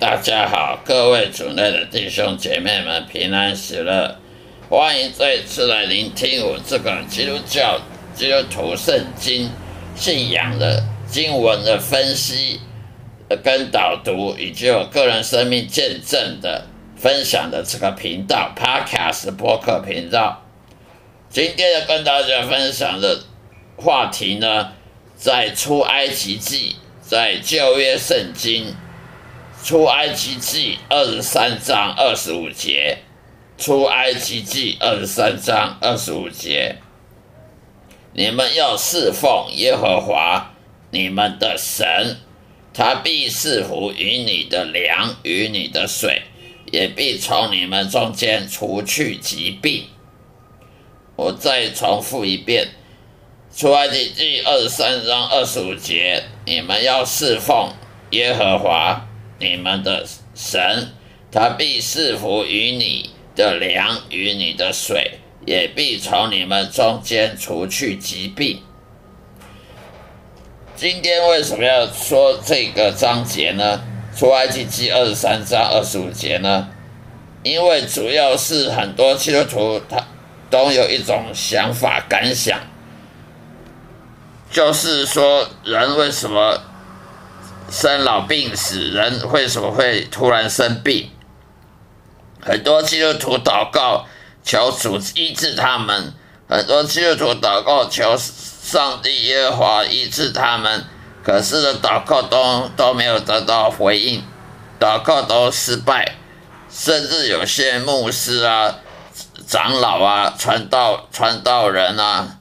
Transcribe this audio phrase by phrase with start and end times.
[0.00, 4.16] 大家好，各位主内的弟兄姐妹们平安喜乐，
[4.70, 7.78] 欢迎再次来聆听我这个基督教
[8.14, 9.50] 基督徒圣经
[9.94, 12.60] 信仰的经文的分析、
[13.44, 16.64] 跟导读，以及我个人生命见证的
[16.96, 20.46] 分享的这个频道 Podcast 播客频道。
[21.28, 23.20] 今天要跟大家分享的
[23.76, 24.72] 话题呢，
[25.14, 28.74] 在出埃及记，在旧约圣经。
[29.62, 32.98] 出埃及记二十三章二十五节，
[33.58, 36.76] 出埃及记二十三章二十五节，
[38.14, 40.54] 你们要侍奉耶和华
[40.90, 42.16] 你们的神，
[42.72, 46.22] 他必赐福于你的粮与你的水，
[46.72, 49.84] 也必从你们中间除去疾病。
[51.16, 52.68] 我再重复一遍，
[53.54, 57.74] 出埃及记二十三章二十五节，你们要侍奉
[58.10, 59.06] 耶和华。
[59.40, 60.90] 你们的神，
[61.32, 68.62] 他必赐福于你的粮与你的水，也必从你们中间除去疾病。
[70.76, 73.82] 今天为什么要说这个章节呢？
[74.14, 76.68] 出埃及记二十三章二十五节呢？
[77.42, 80.06] 因为主要是很多基督徒他
[80.50, 82.60] 都有一种想法感想，
[84.50, 86.64] 就是说人为什么？
[87.70, 91.08] 生老病死，人为什么会突然生病？
[92.42, 94.06] 很多基督徒祷告
[94.42, 96.12] 求主医治他们，
[96.48, 100.84] 很多基督徒祷告求上帝耶和华医治他们，
[101.22, 104.24] 可是的祷告都都没有得到回应，
[104.80, 106.16] 祷告都失败，
[106.68, 108.78] 甚至有些牧师啊、
[109.46, 112.38] 长老啊、传道传道人啊，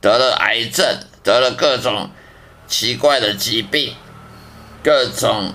[0.00, 2.10] 得了癌症，得了各种
[2.66, 3.94] 奇怪的疾病。
[4.84, 5.54] 各种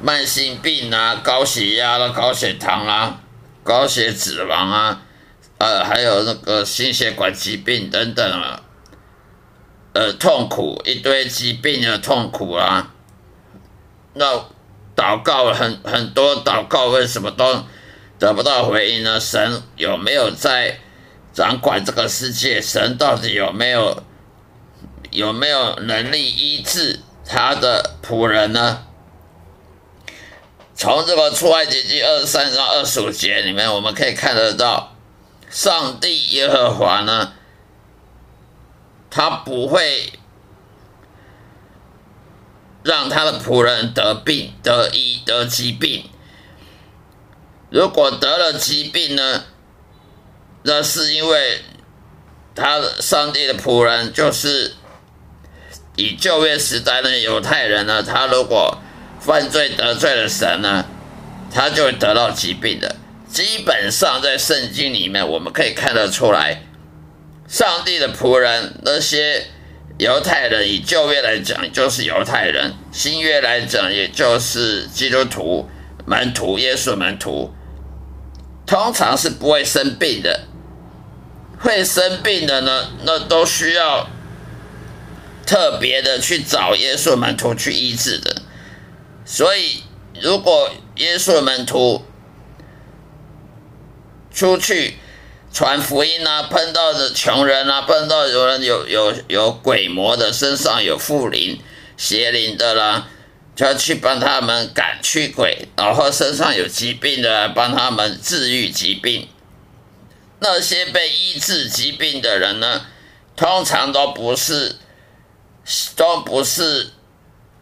[0.00, 3.20] 慢性病啊，高血压啦、高血糖啦、
[3.62, 5.02] 高血脂肪啊，
[5.58, 8.62] 呃，还有那个心血管疾病等等啊，
[9.92, 12.94] 呃，痛苦一堆疾病的痛苦啊。
[14.14, 14.46] 那
[14.96, 17.66] 祷告很很多祷告，为什么都
[18.18, 19.20] 得不到回应呢？
[19.20, 20.78] 神有没有在
[21.34, 22.58] 掌管这个世界？
[22.58, 24.02] 神到底有没有
[25.10, 27.00] 有没有能力医治？
[27.34, 28.84] 他的仆人呢？
[30.74, 34.94] 从这个出埃及记二十三章二十五节里面，我们可以看得到，
[35.48, 37.32] 上帝耶和华呢，
[39.08, 40.12] 他不会
[42.82, 46.10] 让他的仆人得病、得医、得疾病。
[47.70, 49.44] 如果得了疾病呢，
[50.64, 51.62] 那是因为
[52.54, 54.74] 他上帝的仆人就是。
[55.96, 58.78] 以旧约时代的犹太人呢，他如果
[59.20, 60.86] 犯罪得罪了神呢，
[61.52, 62.96] 他就会得到疾病的。
[63.28, 66.62] 基本上在圣经里面，我们可以看得出来，
[67.46, 69.46] 上帝的仆人那些
[69.98, 75.68] 犹太人，以旧约来讲就是犹太人，新约来讲也就是基督徒
[76.06, 77.52] 门徒、耶稣门徒，
[78.66, 80.40] 通常是不会生病的。
[81.60, 84.08] 会生病的呢，那都需要。
[85.44, 88.42] 特别的去找耶稣门徒去医治的，
[89.24, 89.82] 所以
[90.20, 92.04] 如果耶稣门徒
[94.32, 94.96] 出去
[95.52, 101.60] 传福音啊，碰到的穷人啊，碰到有人有有有鬼魔的，身上有附灵
[101.96, 103.08] 邪灵的啦，
[103.54, 109.28] 就要去帮他们赶驱鬼，然后身上有疾病的，帮他们治愈疾病。
[110.40, 112.86] 那些被医治疾病的人呢，
[113.36, 114.76] 通常都不是。
[115.96, 116.90] 都不是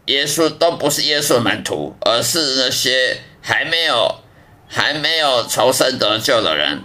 [0.05, 4.15] 耶稣，都不是耶稣的门徒，而是那些还没有
[4.67, 6.83] 还没有重生得救的人，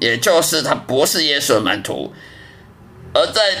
[0.00, 2.12] 也就是他不是耶稣的门徒。
[3.14, 3.56] 而在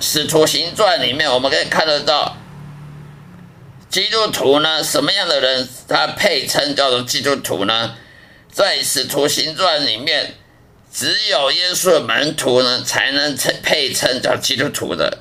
[0.00, 2.36] 使徒行传里面，我们可以看得到，
[3.88, 7.96] 基督徒呢，什么样的人他配称叫做基督徒呢？
[8.52, 10.34] 在使徒行传里面，
[10.92, 15.18] 只有耶稣的门徒呢，才能称配称叫基督徒的。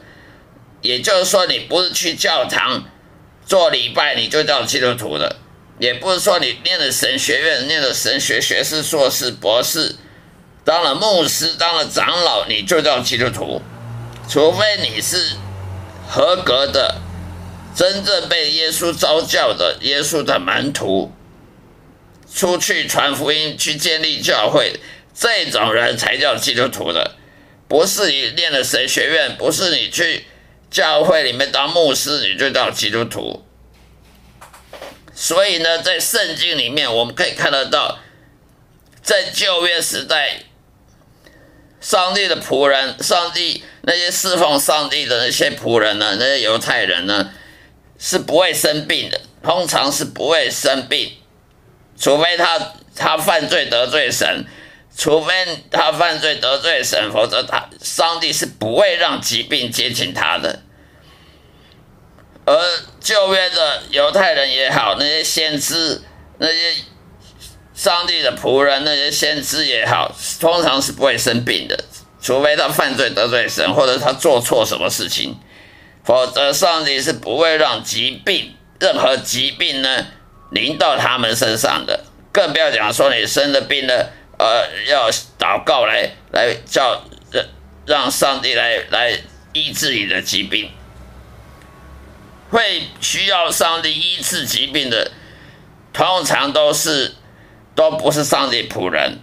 [0.83, 2.83] 也就是说，你不是去教堂
[3.45, 5.37] 做礼拜，你就叫基督徒的；
[5.79, 9.95] 也不是说你念了神学院、念了神学学士、硕士、博士，
[10.65, 13.61] 当了牧师、当了长老，你就叫基督徒。
[14.27, 15.37] 除非你是
[16.09, 17.01] 合格的、
[17.73, 21.13] 真正被耶稣召教的耶稣的门徒，
[22.35, 24.81] 出去传福音、去建立教会，
[25.15, 27.15] 这种人才叫基督徒的。
[27.69, 30.25] 不是你念了神学院，不是你去。
[30.73, 33.45] 教会里面当牧师，你就叫基督徒。
[35.13, 37.99] 所以呢，在圣经里面我们可以看得到，
[39.03, 40.39] 在旧约时代，
[41.79, 47.29] 上帝的仆人，上帝那些侍奉上帝的那些仆人呢，那些犹太人呢，
[47.99, 51.13] 是不会生病的，通常是不会生病，
[51.99, 54.45] 除非他他犯罪得罪神。
[54.95, 55.33] 除非
[55.71, 60.62] 他犯罪得罪神，否则他上帝是不会让疾病接近他的。
[62.45, 62.55] 而
[62.99, 66.01] 旧约的犹太人也好，那些先知、
[66.39, 66.75] 那些
[67.73, 71.83] 上帝的仆人、那些先知也好，通常是不会生病的，
[72.21, 75.37] 除非他犯罪得罪神，或者他做错什么事情，
[76.03, 80.07] 否则上帝是不会让疾病、任何疾病呢
[80.51, 82.05] 临到他们身上的。
[82.31, 84.11] 更不要讲说你生了病了。
[84.35, 87.45] 呃，要祷告来来叫让
[87.85, 89.15] 让上帝来来
[89.53, 90.71] 医治你的疾病，
[92.53, 95.11] 会需要上帝医治疾病的，
[95.91, 97.15] 通常都是
[97.75, 99.19] 都不是上帝仆人，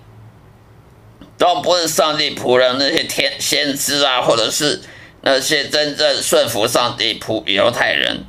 [1.39, 4.83] 都不是上帝仆人那些天先知啊，或者是
[5.23, 8.25] 那些真正顺服上帝仆犹太人，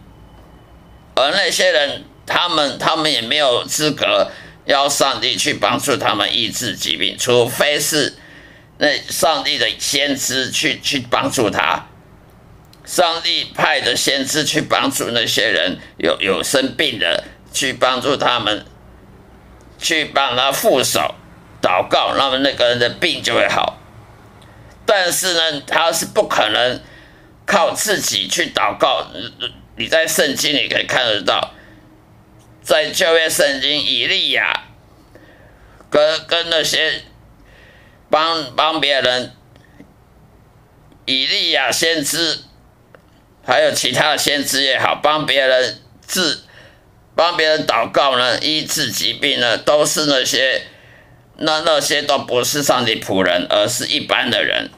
[1.15, 4.31] 而那些人，他们他们也没有资格。
[4.63, 8.15] 要上帝去帮助他们医治疾病，除非是
[8.77, 11.87] 那上帝的先知去去帮助他，
[12.85, 17.23] 上帝派的先知去帮助那些人有有生病的，
[17.53, 18.65] 去帮助他们，
[19.77, 21.15] 去帮他副手
[21.61, 23.77] 祷告，那么那个人的病就会好。
[24.85, 26.81] 但是呢，他是不可能
[27.45, 29.07] 靠自己去祷告。
[29.77, 31.53] 你在圣经里可以看得到。
[32.61, 34.65] 在旧约圣经，以利亚
[35.89, 37.01] 跟跟那些
[38.09, 39.31] 帮帮别人，
[41.05, 42.41] 以利亚先知，
[43.45, 46.39] 还有其他的先知也好，帮别人治，
[47.15, 50.63] 帮别人祷告呢，医治疾病呢，都是那些
[51.37, 54.69] 那那些都不是上帝仆人，而是一般的人，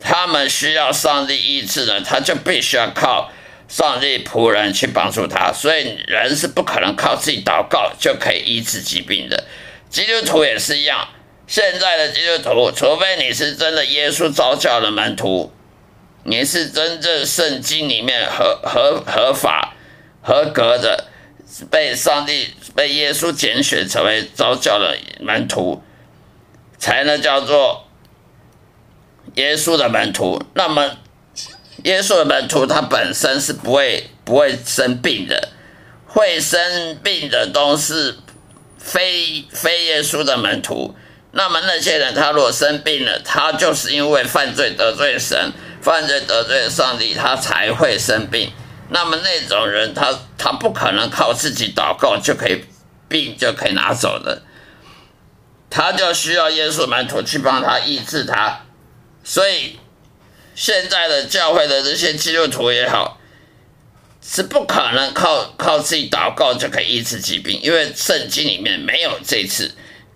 [0.00, 3.30] 他们需要上帝医治呢，他就必须要靠。
[3.68, 9.42] 上帝仆人去帮助他，所以人是不可能靠自己祷告就可以医治疾病的。
[9.90, 11.08] 基督徒也是一样，
[11.48, 15.52] 现在的基督徒，除非你是真的耶稣召教的门徒，
[16.26, 19.74] 你是真正圣经里面合合合法
[20.20, 21.08] 合格的，
[21.70, 25.82] 被上帝被耶稣拣选成为招教的门徒，
[26.78, 27.88] 才能叫做
[29.36, 30.42] 耶稣的门徒。
[30.54, 30.98] 那么。
[31.84, 35.50] 耶稣的门徒，他本身是不会不会生病的，
[36.06, 38.16] 会生病的都是
[38.78, 40.96] 非非耶稣的门徒。
[41.32, 45.52] 那么那些人，他如果生病了，他就是因为犯罪得罪神，
[45.86, 48.50] 犯罪得罪上帝，他才会生病。
[48.90, 52.64] 那么那种人，他他不可能靠自己祷告就可以
[53.08, 54.42] 病就可以拿走的，
[55.70, 58.62] 他就需要耶稣门徒去帮他医治他，
[59.22, 59.78] 所以。
[60.58, 63.18] 现在的教会的这些基督徒也好，
[64.22, 69.74] 是不可能靠靠自己祷告就可以医治疾病，因为圣经里面没有这次，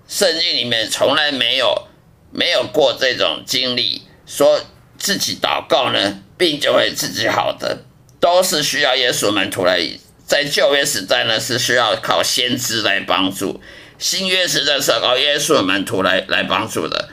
[0.08, 1.86] 圣经里面从来没有
[2.32, 4.58] 没有过这种经历，说
[5.00, 7.82] 自己祷告呢，病就会自己好的，
[8.20, 9.80] 都是需要耶稣门徒来。
[10.24, 13.60] 在旧约时代呢，是需要靠先知来帮助；
[13.98, 17.08] 新约时代是靠耶稣门徒来来帮助的，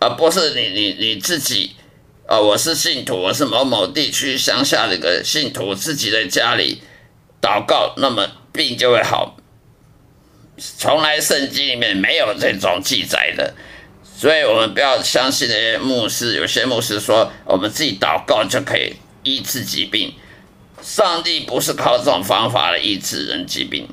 [0.00, 1.76] 而不是你你你自己。
[2.26, 6.80] 啊，我是信徒，我是某某地区乡下的一个信徒，自己在家里
[7.38, 9.36] 祷告，那么病就会好。
[10.56, 13.52] 从来圣经里面没有这种记载的，
[14.16, 16.36] 所以我们不要相信那些牧师。
[16.36, 20.14] 有些牧师说，我们自己祷告就可以医治疾病，
[20.80, 23.88] 上帝不是靠这种方法来医治人疾病，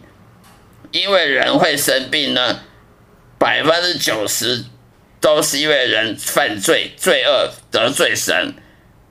[0.91, 2.59] 因为人会生病呢，
[3.37, 4.65] 百分之九十。
[5.21, 8.55] 都是因为人犯罪、罪恶得罪神，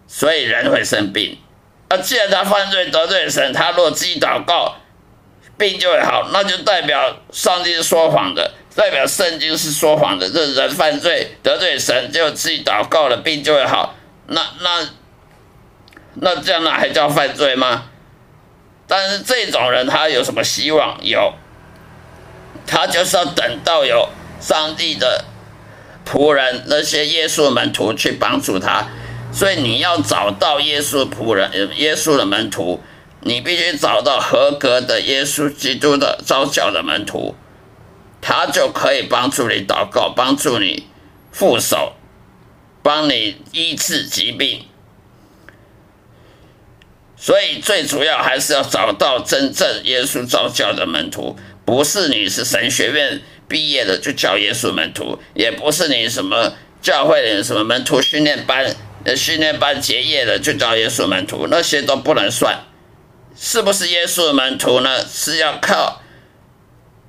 [0.08, 1.38] 所以人会生病。
[1.88, 4.74] 而既然他犯罪得罪神，他若自己祷告，
[5.56, 10.30] 病就会好，那就代表上帝是说谎的，代表圣经是说谎的。
[10.30, 13.94] 这人犯罪得罪神，就自己祷告了，病就会好。
[14.28, 14.88] 那那
[16.14, 17.90] 那这样那还叫犯罪吗？
[18.86, 20.98] 但是这种人他有什么希望？
[21.02, 21.34] 有，
[22.66, 24.08] 他就是要等到有
[24.40, 25.26] 上帝的。
[26.06, 28.88] 仆人那些耶稣门徒去帮助他，
[29.32, 32.82] 所以你要找到耶稣仆人、耶稣的门徒，
[33.20, 37.36] 你必须找到合格的耶稣基督的招教的门徒，
[38.20, 40.86] 他就可以帮助你祷告，帮助你
[41.32, 41.94] 副手，
[42.82, 44.64] 帮你医治疾病。
[47.16, 51.36] 所以最主要还是要找到真正耶稣召教的门徒，
[51.66, 58.74] 不是你是神学院毕业的就叫耶稣门徒，也不是你什么教会的什么门徒训练班、
[59.14, 62.60] 训练班结业的就叫耶稣门徒，那些都不能算。
[63.36, 65.06] 是不是耶稣门徒呢？
[65.06, 66.00] 是要靠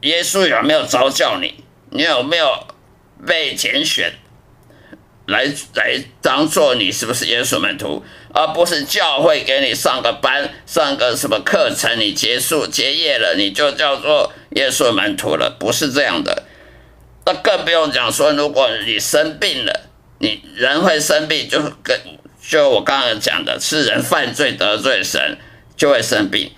[0.01, 2.67] 耶稣有没有召教你，你有没有
[3.25, 4.13] 被拣选
[5.27, 8.03] 来来当做你是不是耶稣门徒，
[8.33, 16.43] 而不是教会给你上个班、上个什么课程，你结束结业了，你就叫做耶稣门徒了，不是这样的。
[17.25, 19.89] 那更不用讲说，如果你生病了，
[20.19, 21.99] 你人会生病，就跟
[22.41, 25.37] 就我刚刚讲的，是人犯罪得罪神。
[25.77, 26.51] 就会生病。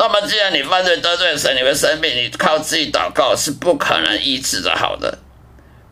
[0.00, 4.74] 那么，既然你犯罪得罪神，你会生病，你靠自己祷告是不可能医治的。
[4.74, 5.18] 好的，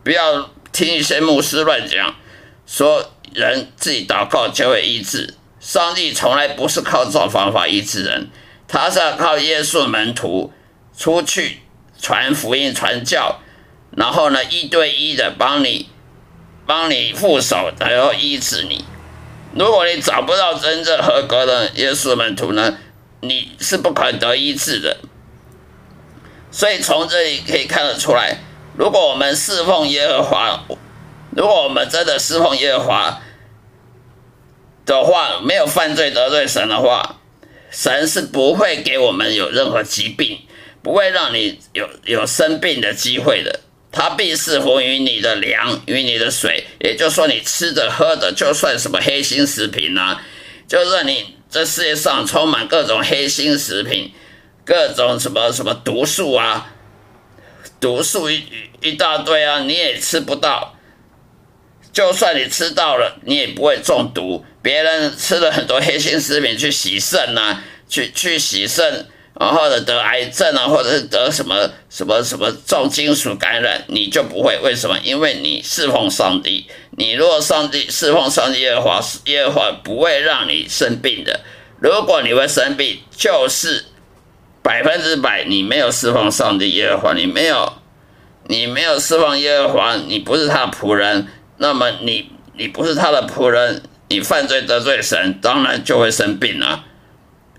[0.03, 2.15] 不要听一些牧师乱讲，
[2.65, 5.35] 说人自己祷告就会医治。
[5.59, 8.31] 上帝从来不是靠这种方法医治人，
[8.67, 10.51] 他是要靠耶稣门徒
[10.97, 11.59] 出去
[12.01, 13.39] 传福音、传教，
[13.95, 15.87] 然后呢，一对一的帮你、
[16.65, 18.83] 帮你副手，然后医治你。
[19.53, 22.75] 如果你找不到真正合格的耶稣门徒呢，
[23.21, 24.97] 你是不可能得医治的。
[26.51, 28.39] 所以从这里可以看得出来，
[28.75, 30.65] 如果我们侍奉耶和华，
[31.35, 33.21] 如果我们真的侍奉耶和华
[34.85, 37.21] 的话，没有犯罪得罪神的话，
[37.69, 40.39] 神是不会给我们有任何疾病，
[40.81, 43.59] 不会让你有有生病的机会的。
[43.91, 50.21] 他必是服于你的粮与你的水，也就是说，你吃的喝的，就算什么黑心食品啊，
[50.67, 54.13] 就是你这世界上充满各种黑心食品，
[54.63, 56.73] 各种什么什么毒素啊，
[57.79, 58.43] 毒素一
[58.81, 60.75] 一大堆啊，你也吃不到。
[61.91, 64.45] 就算你吃到了，你也不会中毒。
[64.61, 69.07] 别人吃了很多黑心食品去洗肾啊，去去洗肾。
[69.39, 74.59] 然后呢，得癌症啊，或者是得什么什么什么重金属感染，你就不会？
[74.61, 74.99] 为什么？
[75.01, 76.67] 因为你侍奉上帝。
[76.97, 81.39] 你如果上帝侍奉上帝耶和华，耶和华不会让你生病的。
[81.79, 83.85] 如果你会生病，就是
[84.61, 87.71] 百分之百你没有侍奉上帝耶和华，你没有
[88.47, 96.83] 你没有侍奉耶和华，你不是他的仆人，那么你你不是他的仆人，你犯罪得罪神，当然就会生病了。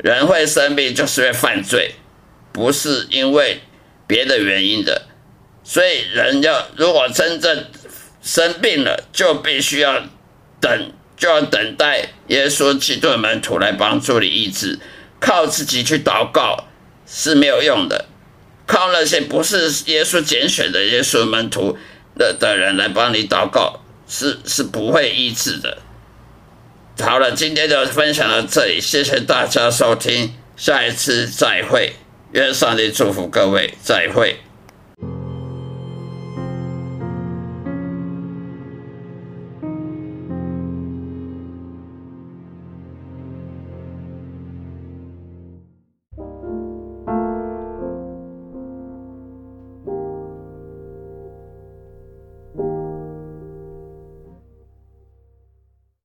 [0.02, 1.94] 人会生病，就是会犯罪，
[2.52, 3.60] 不是因为
[4.06, 5.02] 别的原因的。
[5.62, 7.66] 所以人要如果真正
[8.22, 10.02] 生病了，就必须要
[10.60, 14.78] 等，就要等待耶稣基督的门徒来帮助你医治。
[15.20, 16.64] 靠自己去祷告
[17.06, 18.06] 是没有用的，
[18.66, 21.76] 靠那些不是耶稣拣选的耶稣门徒
[22.16, 25.76] 的的人来帮你祷告，是是不会医治的。
[26.98, 31.94] 好了，今天就分享到这里，谢谢大家收听，下一次再会，
[32.32, 34.36] 愿上帝祝福各位，再会。